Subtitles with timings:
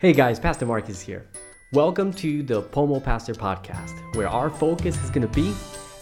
[0.00, 1.26] Hey guys, Pastor Marcus here.
[1.72, 5.52] Welcome to the Pomo Pastor Podcast, where our focus is going to be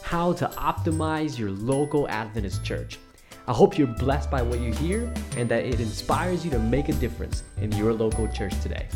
[0.02, 3.00] how to optimize your local Adventist church.
[3.48, 6.88] I hope you're blessed by what you hear and that it inspires you to make
[6.88, 8.86] a difference in your local church today.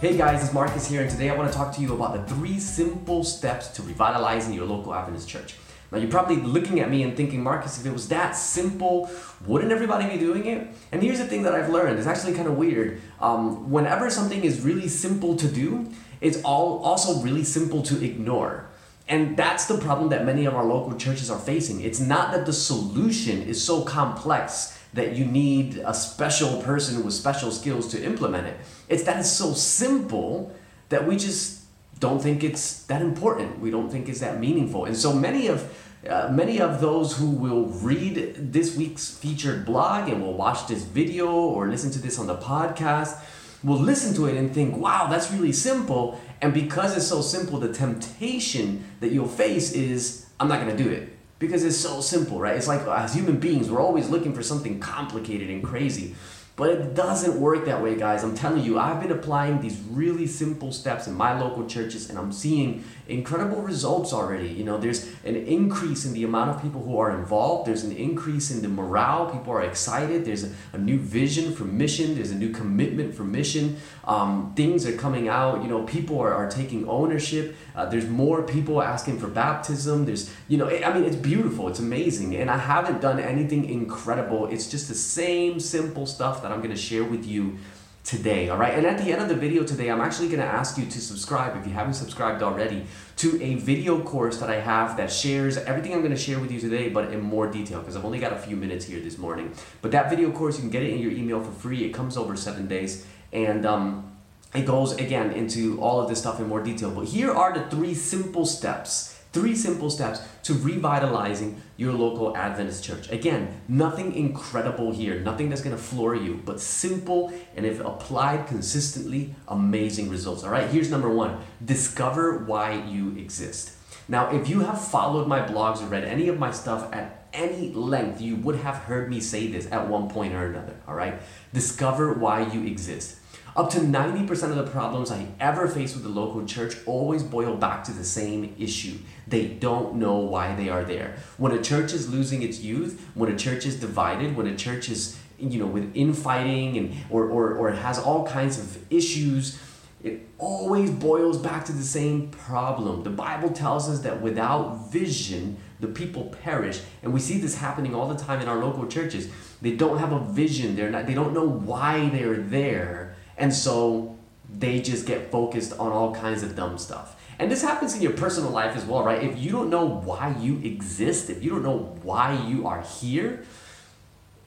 [0.00, 2.32] Hey guys, it's Marcus here, and today I want to talk to you about the
[2.32, 5.56] three simple steps to revitalizing your local Adventist church.
[5.94, 9.08] Now, you're probably looking at me and thinking, Marcus, if it was that simple,
[9.46, 10.66] wouldn't everybody be doing it?
[10.90, 13.00] And here's the thing that I've learned it's actually kind of weird.
[13.20, 15.88] Um, whenever something is really simple to do,
[16.20, 18.66] it's all also really simple to ignore.
[19.06, 21.80] And that's the problem that many of our local churches are facing.
[21.80, 27.14] It's not that the solution is so complex that you need a special person with
[27.14, 28.56] special skills to implement it.
[28.88, 30.52] It's that it's so simple
[30.88, 31.63] that we just
[32.00, 33.60] don't think it's that important.
[33.60, 34.84] We don't think it's that meaningful.
[34.84, 35.72] And so many of
[36.08, 40.82] uh, many of those who will read this week's featured blog and will watch this
[40.82, 43.18] video or listen to this on the podcast
[43.64, 46.20] will listen to it and think, wow, that's really simple.
[46.42, 50.82] And because it's so simple, the temptation that you'll face is, I'm not going to
[50.84, 51.08] do it.
[51.38, 52.56] Because it's so simple, right?
[52.56, 56.14] It's like as human beings, we're always looking for something complicated and crazy.
[56.56, 58.22] But it doesn't work that way, guys.
[58.22, 62.16] I'm telling you, I've been applying these really simple steps in my local churches and
[62.16, 64.48] I'm seeing incredible results already.
[64.48, 67.96] You know, there's an increase in the amount of people who are involved, there's an
[67.96, 69.30] increase in the morale.
[69.30, 73.24] People are excited, there's a, a new vision for mission, there's a new commitment for
[73.24, 73.76] mission.
[74.04, 77.56] Um, things are coming out, you know, people are, are taking ownership.
[77.74, 80.06] Uh, there's more people asking for baptism.
[80.06, 82.36] There's, you know, I mean, it's beautiful, it's amazing.
[82.36, 86.70] And I haven't done anything incredible, it's just the same simple stuff that I'm going
[86.70, 87.56] to share with you
[88.04, 88.74] today, all right?
[88.74, 91.00] And at the end of the video today, I'm actually going to ask you to
[91.00, 92.84] subscribe if you haven't subscribed already
[93.16, 96.52] to a video course that I have that shares everything I'm going to share with
[96.52, 99.16] you today, but in more detail because I've only got a few minutes here this
[99.16, 99.54] morning.
[99.80, 101.82] But that video course, you can get it in your email for free.
[101.84, 104.12] It comes over seven days, and um,
[104.54, 106.90] it goes again into all of this stuff in more detail.
[106.90, 112.84] But here are the three simple steps Three simple steps to revitalizing your local Adventist
[112.84, 113.10] church.
[113.10, 118.46] Again, nothing incredible here, nothing that's going to floor you, but simple and if applied
[118.46, 120.44] consistently, amazing results.
[120.44, 123.72] All right, here's number one discover why you exist.
[124.06, 127.72] Now, if you have followed my blogs or read any of my stuff at any
[127.72, 130.76] length, you would have heard me say this at one point or another.
[130.86, 131.20] All right,
[131.52, 133.18] discover why you exist.
[133.56, 137.54] Up to 90% of the problems I ever face with the local church always boil
[137.54, 138.98] back to the same issue.
[139.28, 141.14] They don't know why they are there.
[141.36, 144.88] When a church is losing its youth, when a church is divided, when a church
[144.88, 149.56] is, you know, with infighting and or, or, or has all kinds of issues,
[150.02, 153.04] it always boils back to the same problem.
[153.04, 156.80] The Bible tells us that without vision, the people perish.
[157.04, 159.30] And we see this happening all the time in our local churches.
[159.62, 160.74] They don't have a vision.
[160.74, 164.16] They're not they don't know why they're there and so
[164.52, 167.20] they just get focused on all kinds of dumb stuff.
[167.38, 169.22] And this happens in your personal life as well, right?
[169.22, 173.44] If you don't know why you exist, if you don't know why you are here,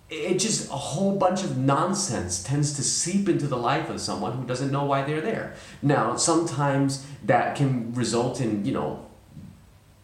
[0.09, 4.37] it just a whole bunch of nonsense tends to seep into the life of someone
[4.37, 5.53] who doesn't know why they're there.
[5.81, 9.05] Now, sometimes that can result in, you know,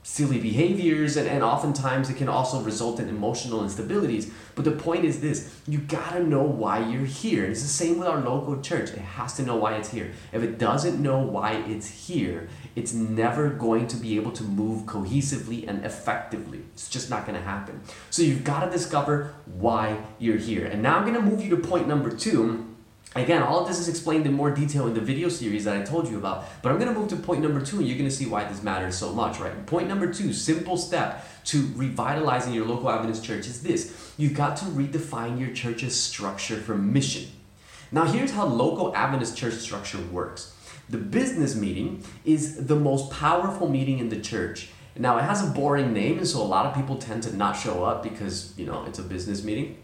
[0.03, 4.29] silly behaviors and, and oftentimes it can also result in emotional instabilities.
[4.55, 7.45] But the point is this you gotta know why you're here.
[7.45, 8.91] It's the same with our local church.
[8.91, 10.11] It has to know why it's here.
[10.31, 14.83] If it doesn't know why it's here it's never going to be able to move
[14.85, 16.63] cohesively and effectively.
[16.73, 17.81] It's just not to happen.
[18.09, 20.65] So you've got to discover why you're here.
[20.65, 22.72] And now i'm to move you to point number two
[23.15, 25.83] Again, all of this is explained in more detail in the video series that I
[25.83, 28.25] told you about, but I'm to move to point number two and you're to see
[28.25, 29.65] why this matters so much, right?
[29.67, 34.13] Point number two, simple step to revitalizing your local Adventist church is this.
[34.17, 37.27] You've got to redefine your church's structure for mission.
[37.91, 40.55] Now, here's how local Adventist church structure works.
[40.89, 44.69] The business meeting is the most powerful meeting in the church.
[44.97, 47.53] Now, it has a boring name, and so a lot of people tend to not
[47.53, 49.77] show up because, you know, it's a business meeting.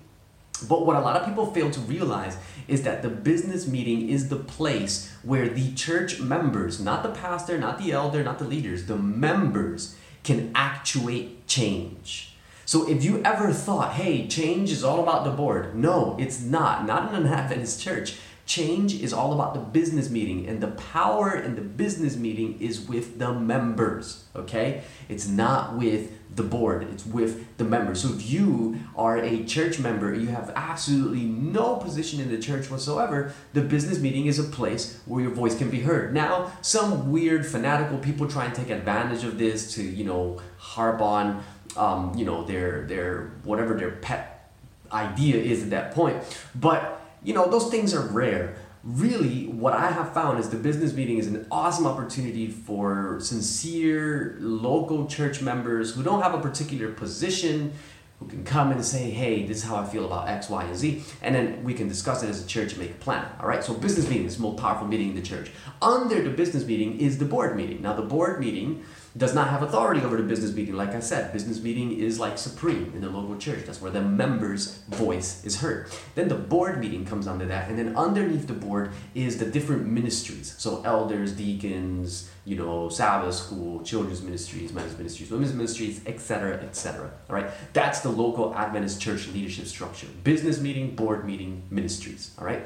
[0.63, 2.37] But what a lot of people fail to realize
[2.67, 7.57] is that the business meeting is the place where the church members, not the pastor,
[7.57, 12.35] not the elder, not the leaders, the members can actuate change.
[12.65, 16.85] So if you ever thought, hey, change is all about the board, no, it's not.
[16.85, 18.17] Not in an Adventist church.
[18.49, 22.81] Change is all about the business meeting, and the power in the business meeting is
[22.81, 24.81] with the members, okay?
[25.07, 28.01] It's not with the board, it's with the members.
[28.01, 32.71] So if you are a church member, you have absolutely no position in the church
[32.71, 36.11] whatsoever, the business meeting is a place where your voice can be heard.
[36.11, 41.01] Now, some weird fanatical people try and take advantage of this to, you know, harp
[41.01, 41.43] on,
[41.77, 44.51] um, you know, their, their, whatever their pet
[44.91, 46.17] idea is at that point.
[46.55, 48.55] But you know, those things are rare.
[48.83, 54.37] Really, what I have found is the business meeting is an awesome opportunity for sincere
[54.39, 57.73] local church members who don't have a particular position,
[58.19, 60.75] who can come and say, hey, this is how I feel about X, Y, and
[60.75, 63.25] Z, and then we can discuss it as a church and make a plan.
[63.39, 65.51] All right, so business meeting is the most powerful meeting in the church.
[65.81, 67.81] Under the business meeting is the board meeting.
[67.81, 68.83] Now, the board meeting
[69.19, 70.75] does not have authority over the business meeting.
[70.75, 73.65] Like I said, business meeting is like supreme in the local church.
[73.65, 75.89] That's where the members' voice is heard.
[76.15, 79.85] Then the board meeting comes under that, and then underneath the board is the different
[79.85, 80.55] ministries.
[80.57, 87.11] So elders, deacons, you know, Sabbath school, children's ministries, men's ministries, women's ministries, etc., etc.
[87.29, 92.31] All right, that's the local Adventist church leadership structure: business meeting, board meeting, ministries.
[92.39, 92.63] All right,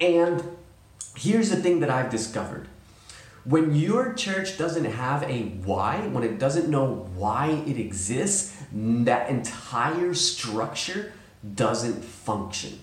[0.00, 0.40] and
[1.16, 2.68] here's the thing that I've discovered
[3.48, 9.30] when your church doesn't have a why, when it doesn't know why it exists, that
[9.30, 11.12] entire structure
[11.54, 12.80] doesn't function.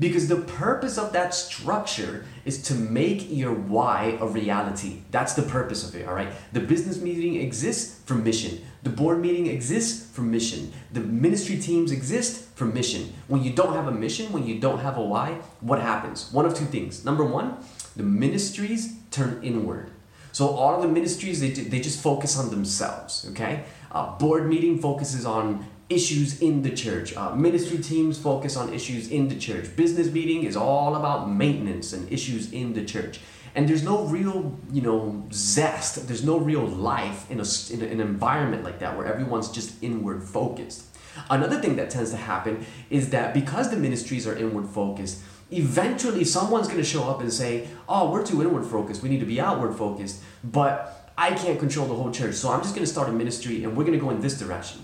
[0.00, 5.02] Because the purpose of that structure is to make your why a reality.
[5.12, 6.30] That's the purpose of it, all right?
[6.54, 8.62] The business meeting exists for mission.
[8.82, 10.72] The board meeting exists for mission.
[10.92, 13.12] The ministry teams exist for mission.
[13.28, 16.32] When you don't have a mission, when you don't have a why, what happens?
[16.32, 17.04] One of two things.
[17.04, 17.58] Number one,
[17.94, 19.90] the ministries turn inward.
[20.32, 23.64] So all of the ministries, they, they just focus on themselves, okay?
[23.90, 27.16] Uh, board meeting focuses on issues in the church.
[27.16, 29.74] Uh, ministry teams focus on issues in the church.
[29.76, 33.20] Business meeting is all about maintenance and issues in the church.
[33.54, 36.06] And there's no real, you know, zest.
[36.06, 39.50] There's no real life in, a, in, a, in an environment like that where everyone's
[39.50, 40.84] just inward focused.
[41.28, 45.20] Another thing that tends to happen is that because the ministries are inward focused,
[45.52, 49.02] eventually someone's going to show up and say, "Oh, we're too inward focused.
[49.02, 52.62] We need to be outward focused." But I can't control the whole church, so I'm
[52.62, 54.80] just going to start a ministry and we're going to go in this direction.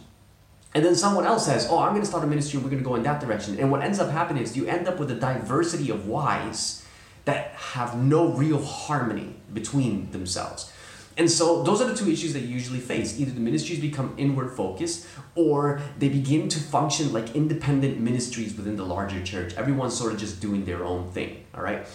[0.74, 2.82] And then someone else says, "Oh, I'm going to start a ministry and we're going
[2.82, 5.10] to go in that direction." And what ends up happening is you end up with
[5.10, 6.84] a diversity of whys
[7.24, 10.72] that have no real harmony between themselves.
[11.18, 13.18] And so those are the two issues that you usually face.
[13.18, 18.76] Either the ministries become inward focused or they begin to function like independent ministries within
[18.76, 19.54] the larger church.
[19.54, 21.86] Everyone's sort of just doing their own thing, all right?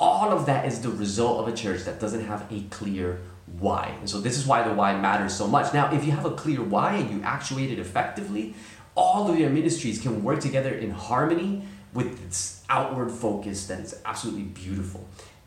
[0.00, 3.20] All of that is the result of a church that doesn't have a clear
[3.58, 3.94] why.
[4.00, 5.74] And so this is why the why matters so much.
[5.74, 8.54] Now, if you have a clear why and you actuate it effectively,
[8.94, 14.00] all of your ministries can work together in harmony with this outward focus that is
[14.04, 15.06] absolutely beautiful.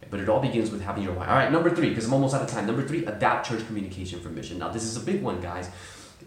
[0.10, 1.28] But it all begins with having your why.
[1.28, 2.66] All right, number three, because I'm almost out of time.
[2.66, 4.60] Number three, adapt church communication for mission.
[4.60, 5.70] Now, this is a big one, guys.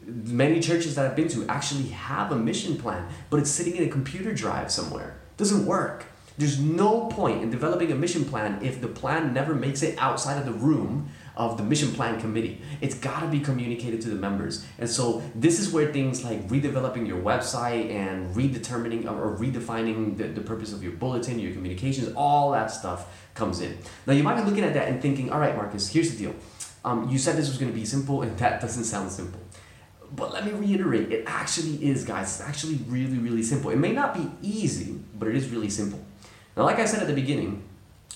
[0.05, 3.85] Many churches that I've been to actually have a mission plan, but it's sitting in
[3.85, 5.19] a computer drive somewhere.
[5.33, 6.07] It doesn't work.
[6.39, 10.39] There's no point in developing a mission plan if the plan never makes it outside
[10.39, 12.61] of the room of the mission plan committee.
[12.81, 14.67] It's got to be communicated to the members.
[14.79, 20.25] And so this is where things like redeveloping your website and redetermining or redefining the,
[20.25, 23.79] the purpose of your bulletin, your communications, all that stuff comes in.
[24.07, 26.35] Now you might be looking at that and thinking, all right, Marcus, here's the deal.
[26.85, 29.41] Um, you said this was going to be simple, and that doesn't sound simple.
[30.11, 32.41] But let me reiterate, it actually is, guys.
[32.41, 33.71] It's actually really, really simple.
[33.71, 36.01] It may not be easy, but it is really simple.
[36.57, 37.68] Now, like I said at the beginning,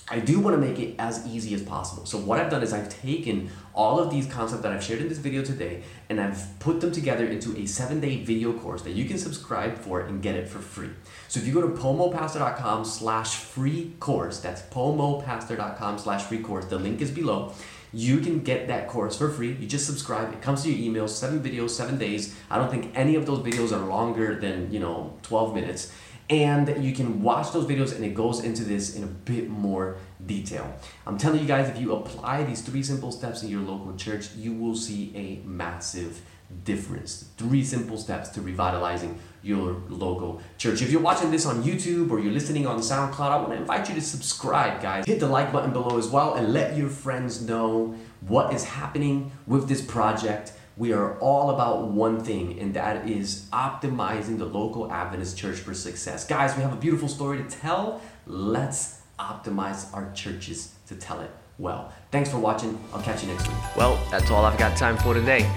[0.09, 2.05] I do want to make it as easy as possible.
[2.07, 5.09] So what I've done is I've taken all of these concepts that I've shared in
[5.09, 8.93] this video today and I've put them together into a seven day video course that
[8.93, 10.91] you can subscribe for and get it for free.
[11.29, 16.79] So if you go to pomopastor.com slash free course, that's pomopastor.com slash free course, the
[16.79, 17.55] link is below.
[17.95, 19.53] You can get that course for free.
[19.53, 20.33] You just subscribe.
[20.33, 22.35] It comes to your email, seven videos, seven days.
[22.51, 25.93] I don't think any of those videos are longer than, you know, 12 minutes
[26.33, 29.99] and you can watch those videos and it goes into this in a bit more
[30.25, 30.75] detail.
[31.07, 34.35] I'm telling you guys, if you apply these three simple steps in your local church,
[34.35, 36.23] you will see a massive
[36.65, 37.29] difference.
[37.37, 40.81] Three simple steps to revitalizing your local church.
[40.81, 43.91] If you're watching this on YouTube or you're listening on SoundCloud, I want to invite
[43.91, 45.05] you to subscribe, guys.
[45.05, 49.33] Hit the like button below as well and let your friends know what is happening
[49.47, 54.91] with this project we are all about one thing, and that is optimizing the local
[54.91, 56.27] Adventist church for success.
[56.27, 58.01] Guys, we have a beautiful story to tell.
[58.27, 61.93] Let's optimize our churches to tell it well.
[62.11, 62.79] Thanks for watching.
[62.93, 63.77] I'll catch you next week.
[63.77, 65.49] Well, that's all I've got time for today.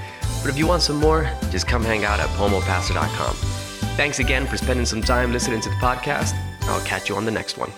[0.42, 3.36] But if you want some more, just come hang out at pomopastor.com.
[3.96, 6.34] Thanks again for spending some time listening to the podcast.
[6.64, 7.72] I'll catch you on the next one.